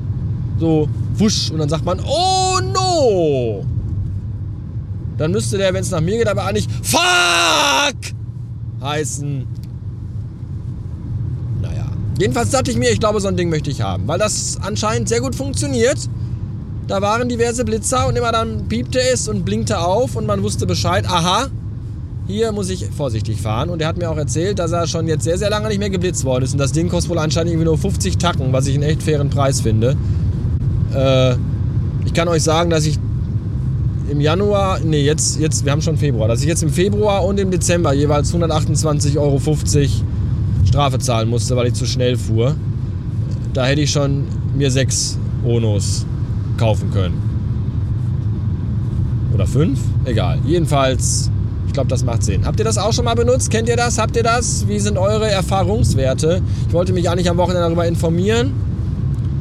So 0.59 0.87
wusch 1.15 1.51
und 1.51 1.59
dann 1.59 1.69
sagt 1.69 1.85
man, 1.85 1.99
oh 1.99 2.59
no! 2.73 3.65
Dann 5.17 5.31
müsste 5.31 5.57
der, 5.57 5.73
wenn 5.73 5.81
es 5.81 5.91
nach 5.91 6.01
mir 6.01 6.17
geht, 6.17 6.27
aber 6.27 6.45
eigentlich 6.45 6.67
fuck 6.81 7.01
heißen. 8.81 9.45
Naja. 11.61 11.85
Jedenfalls 12.19 12.49
dachte 12.49 12.71
ich 12.71 12.77
mir, 12.77 12.91
ich 12.91 12.99
glaube, 12.99 13.19
so 13.19 13.27
ein 13.27 13.37
Ding 13.37 13.49
möchte 13.49 13.69
ich 13.69 13.81
haben, 13.81 14.07
weil 14.07 14.19
das 14.19 14.57
anscheinend 14.61 15.09
sehr 15.09 15.21
gut 15.21 15.35
funktioniert. 15.35 15.97
Da 16.87 17.01
waren 17.01 17.29
diverse 17.29 17.63
Blitzer 17.63 18.07
und 18.07 18.17
immer 18.17 18.31
dann 18.31 18.67
piepte 18.67 18.99
es 18.99 19.29
und 19.29 19.45
blinkte 19.45 19.79
auf 19.79 20.15
und 20.15 20.25
man 20.25 20.43
wusste 20.43 20.65
Bescheid, 20.65 21.05
aha, 21.07 21.47
hier 22.27 22.51
muss 22.51 22.69
ich 22.69 22.85
vorsichtig 22.95 23.41
fahren. 23.41 23.69
Und 23.69 23.81
er 23.81 23.87
hat 23.87 23.97
mir 23.97 24.09
auch 24.09 24.17
erzählt, 24.17 24.59
dass 24.59 24.71
er 24.71 24.87
schon 24.87 25.07
jetzt 25.07 25.23
sehr, 25.23 25.37
sehr 25.37 25.49
lange 25.49 25.69
nicht 25.69 25.79
mehr 25.79 25.89
geblitzt 25.89 26.25
worden 26.25 26.43
ist. 26.43 26.53
Und 26.53 26.57
das 26.57 26.73
Ding 26.73 26.89
kostet 26.89 27.09
wohl 27.09 27.19
anscheinend 27.19 27.51
irgendwie 27.51 27.65
nur 27.65 27.77
50 27.77 28.17
Tacken, 28.17 28.51
was 28.51 28.67
ich 28.67 28.75
einen 28.75 28.83
echt 28.83 29.03
fairen 29.03 29.29
Preis 29.29 29.61
finde. 29.61 29.95
Äh, 30.93 31.35
ich 32.05 32.13
kann 32.13 32.27
euch 32.27 32.43
sagen, 32.43 32.69
dass 32.69 32.85
ich 32.85 32.99
im 34.09 34.19
Januar, 34.19 34.79
nee, 34.81 35.03
jetzt, 35.03 35.39
jetzt, 35.39 35.63
wir 35.63 35.71
haben 35.71 35.81
schon 35.81 35.97
Februar, 35.97 36.27
dass 36.27 36.41
ich 36.41 36.47
jetzt 36.47 36.63
im 36.63 36.69
Februar 36.69 37.25
und 37.25 37.39
im 37.39 37.49
Dezember 37.49 37.93
jeweils 37.93 38.33
128,50 38.33 39.17
Euro 39.17 39.41
Strafe 40.65 40.99
zahlen 40.99 41.29
musste, 41.29 41.55
weil 41.55 41.67
ich 41.67 41.73
zu 41.73 41.85
schnell 41.85 42.17
fuhr. 42.17 42.55
Da 43.53 43.65
hätte 43.65 43.81
ich 43.81 43.91
schon 43.91 44.25
mir 44.55 44.69
sechs 44.69 45.17
Onos 45.45 46.05
kaufen 46.63 46.91
können. 46.91 47.21
Oder 49.33 49.45
fünf? 49.45 49.79
Egal. 50.05 50.39
Jedenfalls, 50.45 51.29
ich 51.67 51.73
glaube, 51.73 51.89
das 51.89 52.05
macht 52.05 52.23
Sinn. 52.23 52.45
Habt 52.45 52.57
ihr 52.57 52.63
das 52.63 52.77
auch 52.77 52.93
schon 52.93 53.03
mal 53.03 53.15
benutzt? 53.15 53.51
Kennt 53.51 53.67
ihr 53.67 53.75
das? 53.75 53.97
Habt 53.97 54.15
ihr 54.15 54.23
das? 54.23 54.65
Wie 54.69 54.79
sind 54.79 54.97
eure 54.97 55.29
Erfahrungswerte? 55.29 56.41
Ich 56.67 56.73
wollte 56.73 56.93
mich 56.93 57.09
eigentlich 57.09 57.29
am 57.29 57.35
Wochenende 57.35 57.63
darüber 57.63 57.85
informieren, 57.85 58.53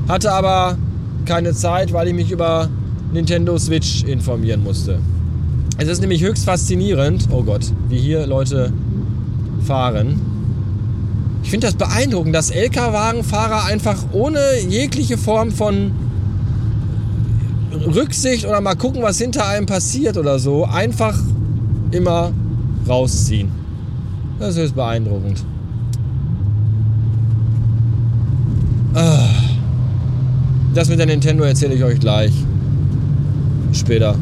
hatte 0.09 0.33
aber 0.33 0.77
keine 1.25 1.53
Zeit, 1.53 1.93
weil 1.93 2.09
ich 2.09 2.15
mich 2.15 2.33
über 2.33 2.69
Nintendo 3.13 3.57
Switch 3.57 4.03
informieren 4.03 4.65
musste. 4.65 4.99
Es 5.79 5.87
ist 5.87 6.01
nämlich 6.01 6.25
höchst 6.25 6.45
faszinierend, 6.45 7.29
oh 7.31 7.45
Gott, 7.45 7.67
wie 7.89 7.99
hier 7.99 8.27
Leute 8.27 8.73
fahren. 9.65 10.21
Ich 11.45 11.51
finde 11.51 11.69
das 11.69 11.77
beeindruckend, 11.77 12.35
dass 12.35 12.51
LKW-Wagenfahrer 12.51 13.67
einfach 13.67 14.07
ohne 14.11 14.41
jegliche 14.69 15.17
Form 15.19 15.53
von 15.53 15.93
Rücksicht 17.73 18.47
oder 18.47 18.61
mal 18.61 18.75
gucken, 18.75 19.03
was 19.03 19.19
hinter 19.19 19.47
einem 19.47 19.67
passiert 19.67 20.17
oder 20.17 20.39
so, 20.39 20.65
einfach 20.65 21.19
immer 21.91 22.33
rausziehen. 22.89 23.51
Das 24.39 24.57
ist 24.57 24.75
beeindruckend. 24.75 25.45
Ah. 28.95 29.29
Das 30.75 30.89
mit 30.89 30.99
der 30.99 31.07
Nintendo 31.07 31.45
erzähle 31.45 31.75
ich 31.75 31.85
euch 31.85 32.01
gleich. 32.01 32.33
Später. 33.73 34.17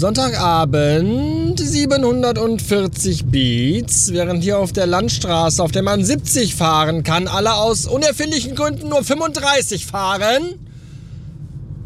Sonntagabend 0.00 1.60
740 1.60 3.26
Beats, 3.26 4.10
während 4.14 4.42
hier 4.42 4.58
auf 4.58 4.72
der 4.72 4.86
Landstraße, 4.86 5.62
auf 5.62 5.72
der 5.72 5.82
man 5.82 6.02
70 6.02 6.54
fahren 6.54 7.02
kann, 7.02 7.28
alle 7.28 7.56
aus 7.56 7.84
unerfindlichen 7.84 8.54
Gründen 8.54 8.88
nur 8.88 9.04
35 9.04 9.84
fahren, 9.84 10.54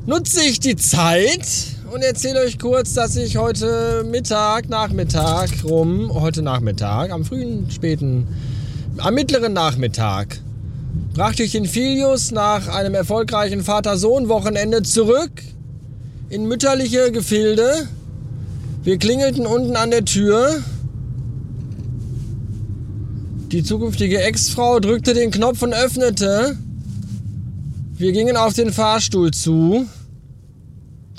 nutze 0.06 0.44
ich 0.44 0.60
die 0.60 0.76
Zeit 0.76 1.44
und 1.92 2.04
erzähle 2.04 2.42
euch 2.42 2.60
kurz, 2.60 2.94
dass 2.94 3.16
ich 3.16 3.36
heute 3.36 4.06
Mittag, 4.08 4.68
Nachmittag 4.68 5.50
rum, 5.64 6.14
heute 6.14 6.42
Nachmittag, 6.42 7.10
am 7.10 7.24
frühen, 7.24 7.68
späten, 7.72 8.28
am 8.98 9.14
mittleren 9.14 9.54
Nachmittag, 9.54 10.38
brachte 11.14 11.42
ich 11.42 11.50
den 11.50 11.66
Filius 11.66 12.30
nach 12.30 12.68
einem 12.68 12.94
erfolgreichen 12.94 13.64
Vater-Sohn-Wochenende 13.64 14.84
zurück 14.84 15.32
in 16.30 16.46
mütterliche 16.46 17.10
Gefilde 17.10 17.88
wir 18.84 18.98
klingelten 18.98 19.46
unten 19.46 19.76
an 19.76 19.90
der 19.90 20.04
Tür. 20.04 20.62
Die 23.50 23.62
zukünftige 23.62 24.22
Ex-Frau 24.22 24.78
drückte 24.78 25.14
den 25.14 25.30
Knopf 25.30 25.62
und 25.62 25.72
öffnete. 25.72 26.58
Wir 27.96 28.12
gingen 28.12 28.36
auf 28.36 28.52
den 28.52 28.72
Fahrstuhl 28.72 29.30
zu. 29.30 29.86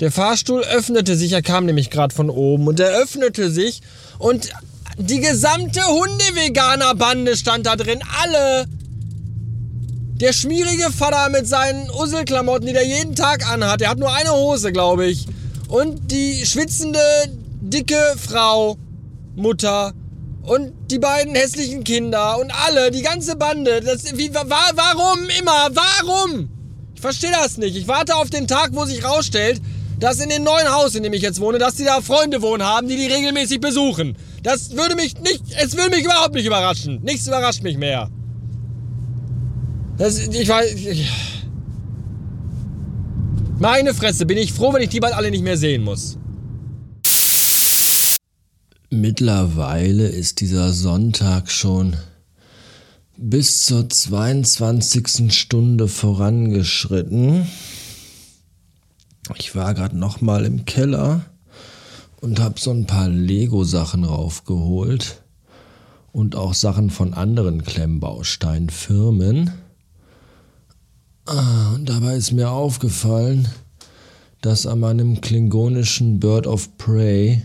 Der 0.00 0.12
Fahrstuhl 0.12 0.62
öffnete 0.62 1.16
sich, 1.16 1.32
er 1.32 1.42
kam 1.42 1.64
nämlich 1.64 1.90
gerade 1.90 2.14
von 2.14 2.30
oben 2.30 2.68
und 2.68 2.78
er 2.78 2.90
öffnete 3.02 3.50
sich 3.50 3.80
und 4.18 4.50
die 4.98 5.20
gesamte 5.20 5.80
Hunde-Veganer-Bande 5.82 7.36
stand 7.36 7.66
da 7.66 7.76
drin, 7.76 8.00
alle. 8.22 8.66
Der 10.20 10.32
schmierige 10.32 10.90
Vater 10.92 11.30
mit 11.30 11.46
seinen 11.46 11.90
Usselklamotten, 11.90 12.66
die 12.66 12.72
der 12.72 12.86
jeden 12.86 13.14
Tag 13.14 13.50
anhat, 13.50 13.80
der 13.80 13.90
hat 13.90 13.98
nur 13.98 14.14
eine 14.14 14.32
Hose, 14.32 14.72
glaube 14.72 15.06
ich. 15.06 15.26
Und 15.68 16.10
die 16.10 16.46
schwitzende 16.46 17.00
dicke 17.70 18.14
Frau, 18.16 18.76
Mutter 19.34 19.92
und 20.42 20.72
die 20.90 20.98
beiden 20.98 21.34
hässlichen 21.34 21.82
Kinder 21.84 22.38
und 22.38 22.52
alle, 22.66 22.90
die 22.90 23.02
ganze 23.02 23.36
Bande. 23.36 23.80
Das, 23.80 24.16
wie, 24.16 24.32
wa, 24.32 24.44
warum 24.46 25.28
immer? 25.40 25.68
Warum? 25.74 26.48
Ich 26.94 27.00
verstehe 27.00 27.32
das 27.32 27.58
nicht. 27.58 27.76
Ich 27.76 27.88
warte 27.88 28.14
auf 28.14 28.30
den 28.30 28.46
Tag, 28.46 28.70
wo 28.72 28.84
sich 28.84 29.04
rausstellt, 29.04 29.60
dass 29.98 30.20
in 30.20 30.28
dem 30.28 30.44
neuen 30.44 30.68
Haus, 30.72 30.94
in 30.94 31.02
dem 31.02 31.12
ich 31.12 31.22
jetzt 31.22 31.40
wohne, 31.40 31.58
dass 31.58 31.74
die 31.74 31.84
da 31.84 32.00
Freunde 32.00 32.42
wohnen 32.42 32.64
haben, 32.64 32.88
die 32.88 32.96
die 32.96 33.06
regelmäßig 33.06 33.60
besuchen. 33.60 34.16
Das 34.42 34.76
würde 34.76 34.94
mich 34.94 35.18
nicht, 35.20 35.42
es 35.60 35.76
würde 35.76 35.90
mich 35.90 36.04
überhaupt 36.04 36.34
nicht 36.34 36.46
überraschen. 36.46 37.00
Nichts 37.02 37.26
überrascht 37.26 37.62
mich 37.62 37.76
mehr. 37.76 38.08
Das, 39.98 40.18
ich 40.18 40.48
weiß, 40.48 40.74
ich, 40.74 41.10
meine 43.58 43.94
Fresse, 43.94 44.26
bin 44.26 44.38
ich 44.38 44.52
froh, 44.52 44.72
wenn 44.72 44.82
ich 44.82 44.90
die 44.90 45.00
bald 45.00 45.14
alle 45.14 45.30
nicht 45.30 45.42
mehr 45.42 45.56
sehen 45.56 45.82
muss. 45.82 46.18
Mittlerweile 48.90 50.06
ist 50.06 50.40
dieser 50.40 50.72
Sonntag 50.72 51.50
schon 51.50 51.96
bis 53.16 53.64
zur 53.64 53.88
22. 53.88 55.34
Stunde 55.34 55.88
vorangeschritten. 55.88 57.48
Ich 59.38 59.56
war 59.56 59.74
gerade 59.74 59.98
noch 59.98 60.20
mal 60.20 60.44
im 60.44 60.66
Keller 60.66 61.24
und 62.20 62.38
habe 62.38 62.60
so 62.60 62.70
ein 62.70 62.86
paar 62.86 63.08
Lego-Sachen 63.08 64.04
raufgeholt 64.04 65.20
und 66.12 66.36
auch 66.36 66.54
Sachen 66.54 66.90
von 66.90 67.12
anderen 67.12 67.64
Klemmbausteinfirmen. 67.64 69.50
Ah, 71.24 71.72
und 71.74 71.88
dabei 71.88 72.14
ist 72.14 72.30
mir 72.30 72.50
aufgefallen, 72.50 73.48
dass 74.42 74.64
an 74.64 74.78
meinem 74.78 75.20
klingonischen 75.20 76.20
Bird 76.20 76.46
of 76.46 76.78
Prey 76.78 77.42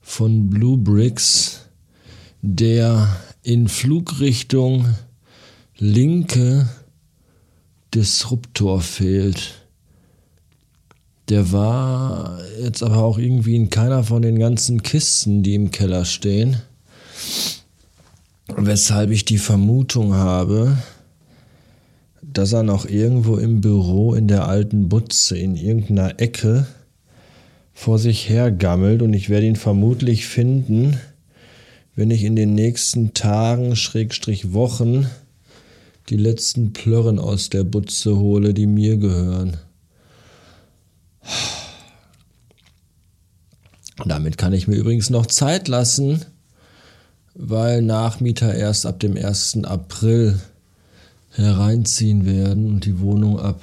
von 0.00 0.48
Blue 0.50 0.78
Bricks, 0.78 1.66
der 2.42 3.16
in 3.42 3.68
Flugrichtung 3.68 4.94
linke 5.78 6.68
Disruptor 7.94 8.80
fehlt. 8.80 9.54
Der 11.28 11.52
war 11.52 12.40
jetzt 12.60 12.82
aber 12.82 12.98
auch 12.98 13.18
irgendwie 13.18 13.56
in 13.56 13.70
keiner 13.70 14.02
von 14.02 14.22
den 14.22 14.38
ganzen 14.38 14.82
Kisten, 14.82 15.42
die 15.42 15.54
im 15.54 15.70
Keller 15.70 16.04
stehen. 16.04 16.58
Weshalb 18.56 19.10
ich 19.10 19.24
die 19.26 19.38
Vermutung 19.38 20.14
habe, 20.14 20.78
dass 22.22 22.52
er 22.52 22.62
noch 22.62 22.86
irgendwo 22.86 23.36
im 23.36 23.60
Büro 23.60 24.14
in 24.14 24.26
der 24.26 24.48
alten 24.48 24.88
Butze 24.88 25.36
in 25.36 25.56
irgendeiner 25.56 26.18
Ecke 26.20 26.66
vor 27.78 28.00
sich 28.00 28.28
hergammelt 28.28 29.02
und 29.02 29.12
ich 29.12 29.28
werde 29.28 29.46
ihn 29.46 29.54
vermutlich 29.54 30.26
finden, 30.26 30.98
wenn 31.94 32.10
ich 32.10 32.24
in 32.24 32.34
den 32.34 32.52
nächsten 32.52 33.14
Tagen, 33.14 33.76
Schrägstrich 33.76 34.52
Wochen, 34.52 35.06
die 36.08 36.16
letzten 36.16 36.72
Plörren 36.72 37.20
aus 37.20 37.50
der 37.50 37.62
Butze 37.62 38.16
hole, 38.16 38.52
die 38.52 38.66
mir 38.66 38.96
gehören. 38.96 39.58
Damit 44.04 44.38
kann 44.38 44.52
ich 44.52 44.66
mir 44.66 44.74
übrigens 44.74 45.08
noch 45.08 45.26
Zeit 45.26 45.68
lassen, 45.68 46.24
weil 47.34 47.80
Nachmieter 47.82 48.52
erst 48.56 48.86
ab 48.86 48.98
dem 48.98 49.16
1. 49.16 49.62
April 49.62 50.40
hereinziehen 51.30 52.26
werden 52.26 52.70
und 52.70 52.86
die 52.86 52.98
Wohnung 52.98 53.38
ab 53.38 53.62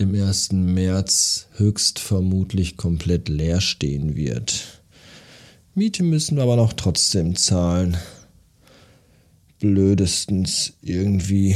dem 0.00 0.14
1. 0.14 0.52
März 0.52 1.46
höchstvermutlich 1.56 2.78
komplett 2.78 3.28
leer 3.28 3.60
stehen 3.60 4.16
wird. 4.16 4.80
Miete 5.74 6.02
müssen 6.02 6.36
wir 6.36 6.44
aber 6.44 6.56
noch 6.56 6.72
trotzdem 6.72 7.36
zahlen. 7.36 7.98
Blödestens 9.58 10.72
irgendwie. 10.80 11.54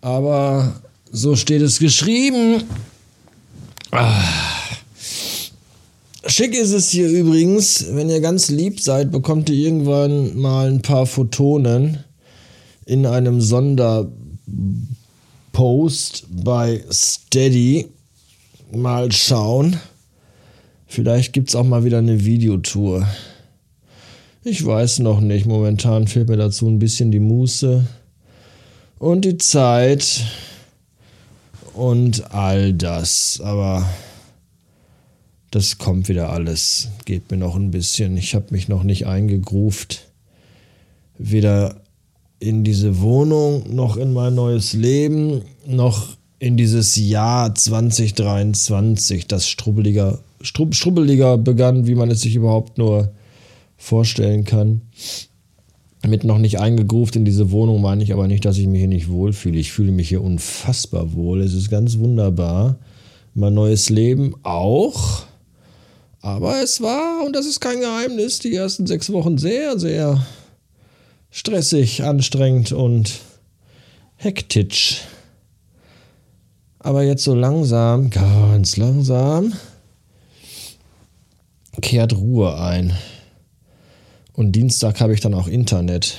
Aber 0.00 0.80
so 1.12 1.36
steht 1.36 1.60
es 1.60 1.78
geschrieben. 1.80 2.64
Ah. 3.90 4.24
Schick 6.24 6.54
ist 6.54 6.72
es 6.72 6.88
hier 6.88 7.10
übrigens. 7.10 7.84
Wenn 7.90 8.08
ihr 8.08 8.20
ganz 8.20 8.48
lieb 8.48 8.80
seid, 8.80 9.12
bekommt 9.12 9.50
ihr 9.50 9.56
irgendwann 9.56 10.34
mal 10.38 10.68
ein 10.68 10.80
paar 10.80 11.04
Photonen 11.04 12.04
in 12.86 13.04
einem 13.04 13.42
Sonder 13.42 14.10
Post 15.56 16.26
bei 16.28 16.84
Steady. 16.92 17.88
Mal 18.72 19.10
schauen. 19.10 19.80
Vielleicht 20.86 21.32
gibt 21.32 21.48
es 21.48 21.54
auch 21.54 21.64
mal 21.64 21.82
wieder 21.82 21.96
eine 21.96 22.26
Videotour. 22.26 23.08
Ich 24.44 24.66
weiß 24.66 24.98
noch 24.98 25.20
nicht. 25.20 25.46
Momentan 25.46 26.08
fehlt 26.08 26.28
mir 26.28 26.36
dazu 26.36 26.68
ein 26.68 26.78
bisschen 26.78 27.10
die 27.10 27.20
Muße 27.20 27.86
und 28.98 29.24
die 29.24 29.38
Zeit. 29.38 30.26
und 31.72 32.34
all 32.34 32.74
das. 32.74 33.40
Aber 33.42 33.88
das 35.52 35.78
kommt 35.78 36.10
wieder 36.10 36.28
alles. 36.28 36.88
Geht 37.06 37.30
mir 37.30 37.38
noch 37.38 37.56
ein 37.56 37.70
bisschen. 37.70 38.18
Ich 38.18 38.34
habe 38.34 38.48
mich 38.50 38.68
noch 38.68 38.82
nicht 38.82 39.06
eingegruft. 39.06 40.06
Weder 41.16 41.80
in 42.38 42.64
diese 42.64 43.00
Wohnung, 43.00 43.74
noch 43.74 43.96
in 43.96 44.12
mein 44.12 44.34
neues 44.34 44.72
Leben, 44.72 45.42
noch 45.66 46.16
in 46.38 46.56
dieses 46.56 46.96
Jahr 46.96 47.54
2023, 47.54 49.26
das 49.26 49.48
strubbeliger, 49.48 50.18
strub, 50.42 50.74
strubbeliger 50.74 51.38
begann, 51.38 51.86
wie 51.86 51.94
man 51.94 52.10
es 52.10 52.20
sich 52.20 52.36
überhaupt 52.36 52.78
nur 52.78 53.12
vorstellen 53.76 54.44
kann. 54.44 54.82
Mit 56.06 56.24
noch 56.24 56.38
nicht 56.38 56.60
eingegruft 56.60 57.16
in 57.16 57.24
diese 57.24 57.50
Wohnung 57.50 57.80
meine 57.80 58.02
ich 58.02 58.12
aber 58.12 58.28
nicht, 58.28 58.44
dass 58.44 58.58
ich 58.58 58.66
mich 58.66 58.80
hier 58.80 58.88
nicht 58.88 59.08
wohlfühle. 59.08 59.58
Ich 59.58 59.72
fühle 59.72 59.92
mich 59.92 60.08
hier 60.08 60.22
unfassbar 60.22 61.14
wohl. 61.14 61.40
Es 61.40 61.54
ist 61.54 61.70
ganz 61.70 61.98
wunderbar. 61.98 62.78
Mein 63.34 63.54
neues 63.54 63.88
Leben 63.88 64.34
auch. 64.42 65.24
Aber 66.20 66.62
es 66.62 66.80
war, 66.80 67.24
und 67.24 67.34
das 67.34 67.46
ist 67.46 67.60
kein 67.60 67.80
Geheimnis, 67.80 68.38
die 68.38 68.54
ersten 68.54 68.86
sechs 68.86 69.10
Wochen 69.12 69.38
sehr, 69.38 69.78
sehr 69.78 70.24
stressig, 71.36 72.02
anstrengend 72.02 72.72
und 72.72 73.20
hektisch. 74.16 75.02
Aber 76.78 77.02
jetzt 77.02 77.24
so 77.24 77.34
langsam, 77.34 78.08
ganz 78.08 78.78
langsam, 78.78 79.52
kehrt 81.82 82.14
Ruhe 82.14 82.58
ein. 82.58 82.96
Und 84.32 84.52
Dienstag 84.52 85.00
habe 85.00 85.12
ich 85.12 85.20
dann 85.20 85.34
auch 85.34 85.46
Internet. 85.46 86.16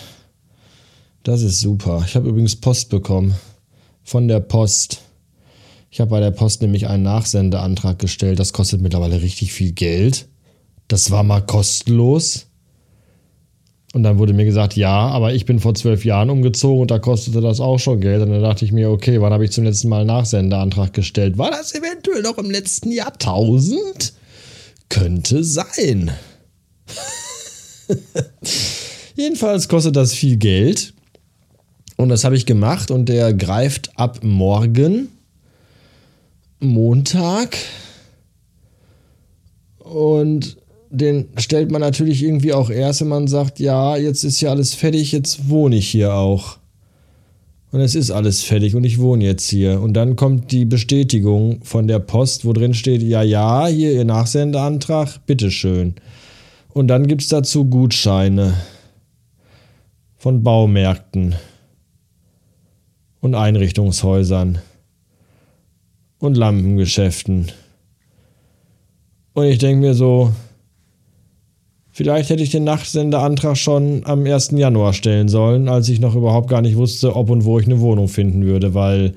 Das 1.23 1.41
ist 1.41 1.61
super. 1.61 2.03
Ich 2.05 2.15
habe 2.15 2.29
übrigens 2.29 2.55
Post 2.55 2.89
bekommen. 2.89 3.33
Von 4.03 4.27
der 4.27 4.39
Post. 4.39 5.01
Ich 5.89 5.99
habe 5.99 6.11
bei 6.11 6.19
der 6.19 6.31
Post 6.31 6.61
nämlich 6.61 6.87
einen 6.87 7.03
Nachsendeantrag 7.03 7.97
gestellt. 7.97 8.39
Das 8.39 8.53
kostet 8.53 8.81
mittlerweile 8.81 9.21
richtig 9.21 9.51
viel 9.51 9.71
Geld. 9.71 10.27
Das 10.87 11.09
war 11.09 11.23
mal 11.23 11.41
kostenlos. 11.41 12.46
Und 13.97 14.03
dann 14.03 14.19
wurde 14.19 14.33
mir 14.33 14.45
gesagt, 14.45 14.75
ja, 14.75 15.07
aber 15.07 15.33
ich 15.33 15.45
bin 15.45 15.59
vor 15.59 15.73
zwölf 15.73 16.05
Jahren 16.05 16.29
umgezogen 16.29 16.83
und 16.83 16.91
da 16.91 16.99
kostete 16.99 17.41
das 17.41 17.59
auch 17.59 17.79
schon 17.79 17.99
Geld. 17.99 18.21
Und 18.21 18.29
dann 18.29 18.43
dachte 18.43 18.63
ich 18.63 18.71
mir, 18.71 18.91
okay, 18.91 19.19
wann 19.21 19.33
habe 19.33 19.43
ich 19.43 19.49
zum 19.51 19.63
letzten 19.63 19.89
Mal 19.89 20.01
einen 20.01 20.07
Nachsendeantrag 20.07 20.93
gestellt? 20.93 21.39
War 21.39 21.49
das 21.49 21.73
eventuell 21.73 22.21
noch 22.21 22.37
im 22.37 22.51
letzten 22.51 22.91
Jahrtausend? 22.91 24.13
Könnte 24.87 25.43
sein. 25.43 26.11
Jedenfalls 29.15 29.67
kostet 29.67 29.95
das 29.95 30.13
viel 30.13 30.37
Geld. 30.37 30.93
Und 31.95 32.09
das 32.09 32.23
habe 32.23 32.35
ich 32.35 32.45
gemacht 32.45 32.91
und 32.91 33.09
der 33.09 33.33
greift 33.33 33.97
ab 33.97 34.19
morgen, 34.21 35.09
Montag. 36.59 37.57
Und 39.79 40.57
den 40.89 41.29
stellt 41.37 41.71
man 41.71 41.81
natürlich 41.81 42.23
irgendwie 42.23 42.53
auch 42.53 42.69
erst, 42.69 43.01
wenn 43.01 43.07
man 43.09 43.27
sagt, 43.27 43.59
ja, 43.59 43.97
jetzt 43.97 44.23
ist 44.23 44.41
ja 44.41 44.49
alles 44.49 44.73
fertig, 44.73 45.11
jetzt 45.11 45.49
wohne 45.49 45.75
ich 45.75 45.87
hier 45.89 46.13
auch. 46.13 46.57
Und 47.71 47.81
es 47.81 47.95
ist 47.95 48.11
alles 48.11 48.43
fertig 48.43 48.75
und 48.75 48.85
ich 48.85 48.97
wohne 48.97 49.25
jetzt 49.25 49.49
hier. 49.49 49.81
Und 49.81 49.93
dann 49.93 50.15
kommt 50.15 50.51
die 50.51 50.65
Bestätigung 50.65 51.59
von 51.63 51.87
der 51.87 51.99
Post, 51.99 52.45
wo 52.45 52.53
drin 52.53 52.73
steht, 52.73 53.03
ja, 53.03 53.21
ja, 53.21 53.67
hier 53.67 53.91
Ihr 53.91 54.05
Nachsendeantrag, 54.05 55.25
bitteschön. 55.25 55.95
Und 56.69 56.87
dann 56.87 57.07
gibt 57.07 57.23
es 57.23 57.27
dazu 57.27 57.65
Gutscheine 57.65 58.53
von 60.17 60.43
Baumärkten 60.43 61.35
und 63.19 63.35
Einrichtungshäusern 63.35 64.59
und 66.19 66.37
Lampengeschäften. 66.37 67.51
Und 69.33 69.45
ich 69.45 69.57
denke 69.57 69.81
mir 69.81 69.93
so, 69.93 70.31
vielleicht 71.97 72.29
hätte 72.29 72.43
ich 72.43 72.51
den 72.51 72.63
Nachsendeantrag 72.63 73.57
schon 73.57 74.05
am 74.05 74.23
1. 74.23 74.51
Januar 74.51 74.93
stellen 74.93 75.29
sollen, 75.29 75.67
als 75.67 75.89
ich 75.89 75.99
noch 75.99 76.13
überhaupt 76.13 76.47
gar 76.47 76.61
nicht 76.61 76.77
wusste, 76.77 77.15
ob 77.15 77.31
und 77.31 77.43
wo 77.43 77.57
ich 77.57 77.65
eine 77.65 77.79
Wohnung 77.79 78.07
finden 78.07 78.45
würde, 78.45 78.75
weil 78.75 79.15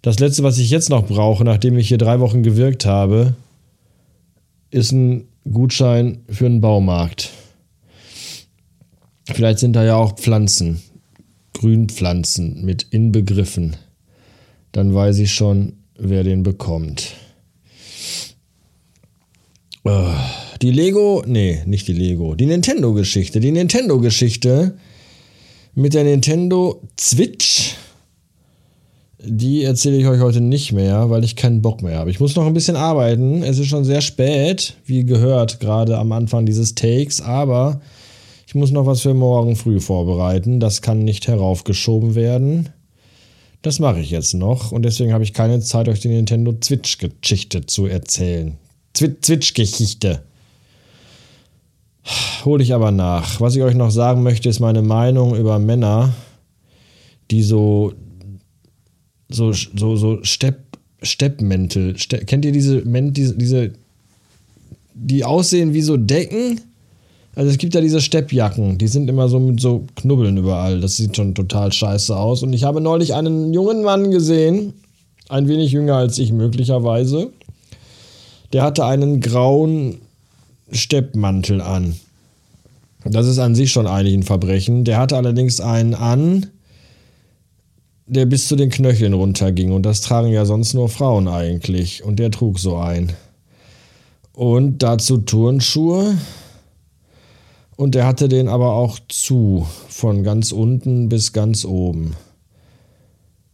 das 0.00 0.18
Letzte, 0.18 0.42
was 0.42 0.56
ich 0.56 0.70
jetzt 0.70 0.88
noch 0.88 1.06
brauche, 1.06 1.44
nachdem 1.44 1.76
ich 1.76 1.88
hier 1.88 1.98
drei 1.98 2.18
Wochen 2.18 2.42
gewirkt 2.42 2.86
habe, 2.86 3.34
ist 4.70 4.92
ein 4.92 5.28
Gutschein 5.52 6.22
für 6.30 6.46
einen 6.46 6.62
Baumarkt. 6.62 7.28
Vielleicht 9.26 9.58
sind 9.58 9.74
da 9.74 9.84
ja 9.84 9.96
auch 9.96 10.14
Pflanzen, 10.14 10.80
Grünpflanzen 11.52 12.64
mit 12.64 12.86
inbegriffen. 12.88 13.76
Dann 14.72 14.94
weiß 14.94 15.18
ich 15.18 15.34
schon, 15.34 15.74
wer 15.98 16.24
den 16.24 16.42
bekommt. 16.42 17.12
Die 20.62 20.70
Lego, 20.70 21.22
nee, 21.26 21.62
nicht 21.66 21.88
die 21.88 21.92
Lego, 21.92 22.34
die 22.34 22.46
Nintendo-Geschichte. 22.46 23.40
Die 23.40 23.50
Nintendo-Geschichte 23.50 24.78
mit 25.74 25.94
der 25.94 26.04
Nintendo 26.04 26.80
Switch 26.98 27.76
die 29.24 29.62
erzähle 29.62 29.98
ich 29.98 30.06
euch 30.06 30.20
heute 30.20 30.40
nicht 30.40 30.72
mehr, 30.72 31.08
weil 31.10 31.24
ich 31.24 31.36
keinen 31.36 31.62
Bock 31.62 31.82
mehr 31.82 31.98
habe. 31.98 32.10
Ich 32.10 32.18
muss 32.18 32.34
noch 32.34 32.46
ein 32.46 32.54
bisschen 32.54 32.76
arbeiten. 32.76 33.42
Es 33.42 33.58
ist 33.58 33.68
schon 33.68 33.84
sehr 33.84 34.00
spät, 34.00 34.74
wie 34.84 35.04
gehört, 35.04 35.60
gerade 35.60 35.98
am 35.98 36.12
Anfang 36.12 36.44
dieses 36.44 36.74
Takes, 36.74 37.20
aber 37.20 37.80
ich 38.46 38.54
muss 38.54 38.72
noch 38.72 38.86
was 38.86 39.00
für 39.02 39.14
morgen 39.14 39.54
früh 39.54 39.80
vorbereiten. 39.80 40.58
Das 40.58 40.82
kann 40.82 41.04
nicht 41.04 41.28
heraufgeschoben 41.28 42.14
werden. 42.14 42.70
Das 43.62 43.78
mache 43.78 44.00
ich 44.00 44.10
jetzt 44.10 44.34
noch 44.34 44.72
und 44.72 44.82
deswegen 44.82 45.12
habe 45.12 45.22
ich 45.22 45.32
keine 45.32 45.60
Zeit, 45.60 45.88
euch 45.88 46.00
die 46.00 46.08
Nintendo 46.08 46.52
Switch-Geschichte 46.62 47.66
zu 47.66 47.86
erzählen. 47.86 48.56
Switch-Geschichte. 48.96 50.22
Hole 52.44 52.62
ich 52.62 52.74
aber 52.74 52.90
nach. 52.90 53.40
Was 53.40 53.54
ich 53.56 53.62
euch 53.62 53.74
noch 53.74 53.90
sagen 53.90 54.22
möchte, 54.22 54.48
ist 54.48 54.60
meine 54.60 54.82
Meinung 54.82 55.36
über 55.36 55.58
Männer, 55.58 56.12
die 57.30 57.42
so 57.42 57.92
so, 59.34 59.52
so, 59.52 59.96
so 59.96 60.18
Stepp, 60.22 60.58
Steppmäntel. 61.02 61.98
Ste 61.98 62.18
kennt 62.18 62.44
ihr 62.44 62.52
diese, 62.52 62.82
diese, 62.82 63.34
diese, 63.34 63.72
die 64.94 65.24
aussehen 65.24 65.74
wie 65.74 65.82
so 65.82 65.96
Decken? 65.96 66.60
Also 67.34 67.50
es 67.50 67.56
gibt 67.56 67.74
ja 67.74 67.80
diese 67.80 68.02
Steppjacken, 68.02 68.76
die 68.76 68.88
sind 68.88 69.08
immer 69.08 69.28
so 69.28 69.40
mit 69.40 69.58
so 69.58 69.86
Knubbeln 69.96 70.36
überall. 70.36 70.80
Das 70.80 70.96
sieht 70.96 71.16
schon 71.16 71.34
total 71.34 71.72
scheiße 71.72 72.14
aus. 72.14 72.42
Und 72.42 72.52
ich 72.52 72.64
habe 72.64 72.80
neulich 72.80 73.14
einen 73.14 73.54
jungen 73.54 73.82
Mann 73.82 74.10
gesehen, 74.10 74.74
ein 75.30 75.48
wenig 75.48 75.72
jünger 75.72 75.96
als 75.96 76.18
ich 76.18 76.30
möglicherweise. 76.30 77.30
Der 78.52 78.62
hatte 78.62 78.84
einen 78.84 79.20
grauen 79.20 80.02
Steppmantel 80.72 81.60
an. 81.60 81.96
Das 83.04 83.26
ist 83.26 83.38
an 83.38 83.54
sich 83.54 83.72
schon 83.72 83.86
eigentlich 83.86 84.14
ein 84.14 84.22
Verbrechen. 84.22 84.84
Der 84.84 84.98
hatte 84.98 85.16
allerdings 85.16 85.60
einen 85.60 85.94
an, 85.94 86.46
der 88.06 88.26
bis 88.26 88.48
zu 88.48 88.56
den 88.56 88.70
Knöcheln 88.70 89.12
runterging. 89.12 89.72
Und 89.72 89.84
das 89.84 90.00
tragen 90.00 90.28
ja 90.28 90.44
sonst 90.44 90.74
nur 90.74 90.88
Frauen 90.88 91.28
eigentlich. 91.28 92.04
Und 92.04 92.18
der 92.18 92.30
trug 92.30 92.58
so 92.58 92.76
ein. 92.76 93.12
Und 94.32 94.82
dazu 94.82 95.18
Turnschuhe. 95.18 96.16
Und 97.76 97.94
der 97.94 98.06
hatte 98.06 98.28
den 98.28 98.48
aber 98.48 98.74
auch 98.74 98.98
zu, 99.08 99.66
von 99.88 100.22
ganz 100.22 100.52
unten 100.52 101.08
bis 101.08 101.32
ganz 101.32 101.64
oben. 101.64 102.14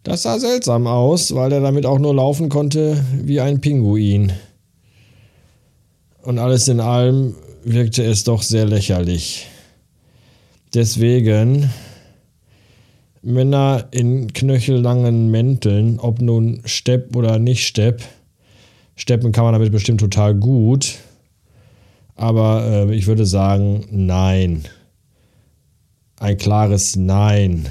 Das 0.02 0.22
sah 0.22 0.38
seltsam 0.38 0.86
aus, 0.86 1.34
weil 1.34 1.52
er 1.52 1.60
damit 1.60 1.86
auch 1.86 1.98
nur 1.98 2.14
laufen 2.14 2.48
konnte 2.48 3.02
wie 3.22 3.40
ein 3.40 3.60
Pinguin. 3.60 4.32
Und 6.28 6.38
alles 6.38 6.68
in 6.68 6.78
allem 6.78 7.36
wirkte 7.64 8.04
es 8.04 8.22
doch 8.22 8.42
sehr 8.42 8.66
lächerlich. 8.66 9.46
Deswegen 10.74 11.70
Männer 13.22 13.88
in 13.92 14.30
knöchellangen 14.30 15.30
Mänteln, 15.30 15.98
ob 15.98 16.20
nun 16.20 16.60
Stepp 16.66 17.16
oder 17.16 17.38
nicht 17.38 17.66
Stepp. 17.66 18.02
Steppen 18.94 19.32
kann 19.32 19.44
man 19.44 19.54
damit 19.54 19.72
bestimmt 19.72 20.00
total 20.00 20.34
gut. 20.34 20.96
Aber 22.14 22.62
äh, 22.90 22.94
ich 22.94 23.06
würde 23.06 23.24
sagen, 23.24 23.86
nein. 23.90 24.68
Ein 26.20 26.36
klares 26.36 26.94
Nein 26.94 27.70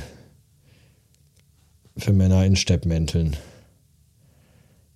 für 1.96 2.12
Männer 2.12 2.44
in 2.44 2.56
Steppmänteln. 2.56 3.38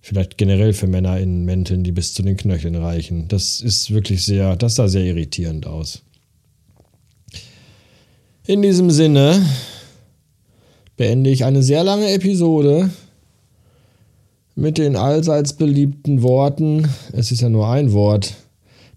Vielleicht 0.04 0.36
generell 0.36 0.72
für 0.72 0.88
Männer 0.88 1.18
in 1.18 1.44
Mänteln, 1.44 1.84
die 1.84 1.92
bis 1.92 2.12
zu 2.12 2.22
den 2.22 2.36
Knöcheln 2.36 2.74
reichen. 2.74 3.28
Das 3.28 3.60
ist 3.60 3.92
wirklich 3.92 4.24
sehr, 4.24 4.56
das 4.56 4.74
sah 4.74 4.88
sehr 4.88 5.04
irritierend 5.04 5.64
aus. 5.64 6.02
In 8.44 8.60
diesem 8.62 8.90
Sinne 8.90 9.46
beende 10.96 11.30
ich 11.30 11.44
eine 11.44 11.62
sehr 11.62 11.84
lange 11.84 12.10
Episode 12.10 12.90
mit 14.56 14.76
den 14.76 14.96
allseits 14.96 15.52
beliebten 15.52 16.22
Worten, 16.22 16.88
es 17.12 17.30
ist 17.30 17.40
ja 17.40 17.48
nur 17.48 17.68
ein 17.68 17.92
Wort, 17.92 18.34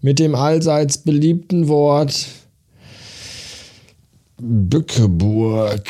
mit 0.02 0.18
dem 0.18 0.34
allseits 0.34 0.98
beliebten 0.98 1.68
Wort 1.68 2.26
Bückeburg. 4.38 5.88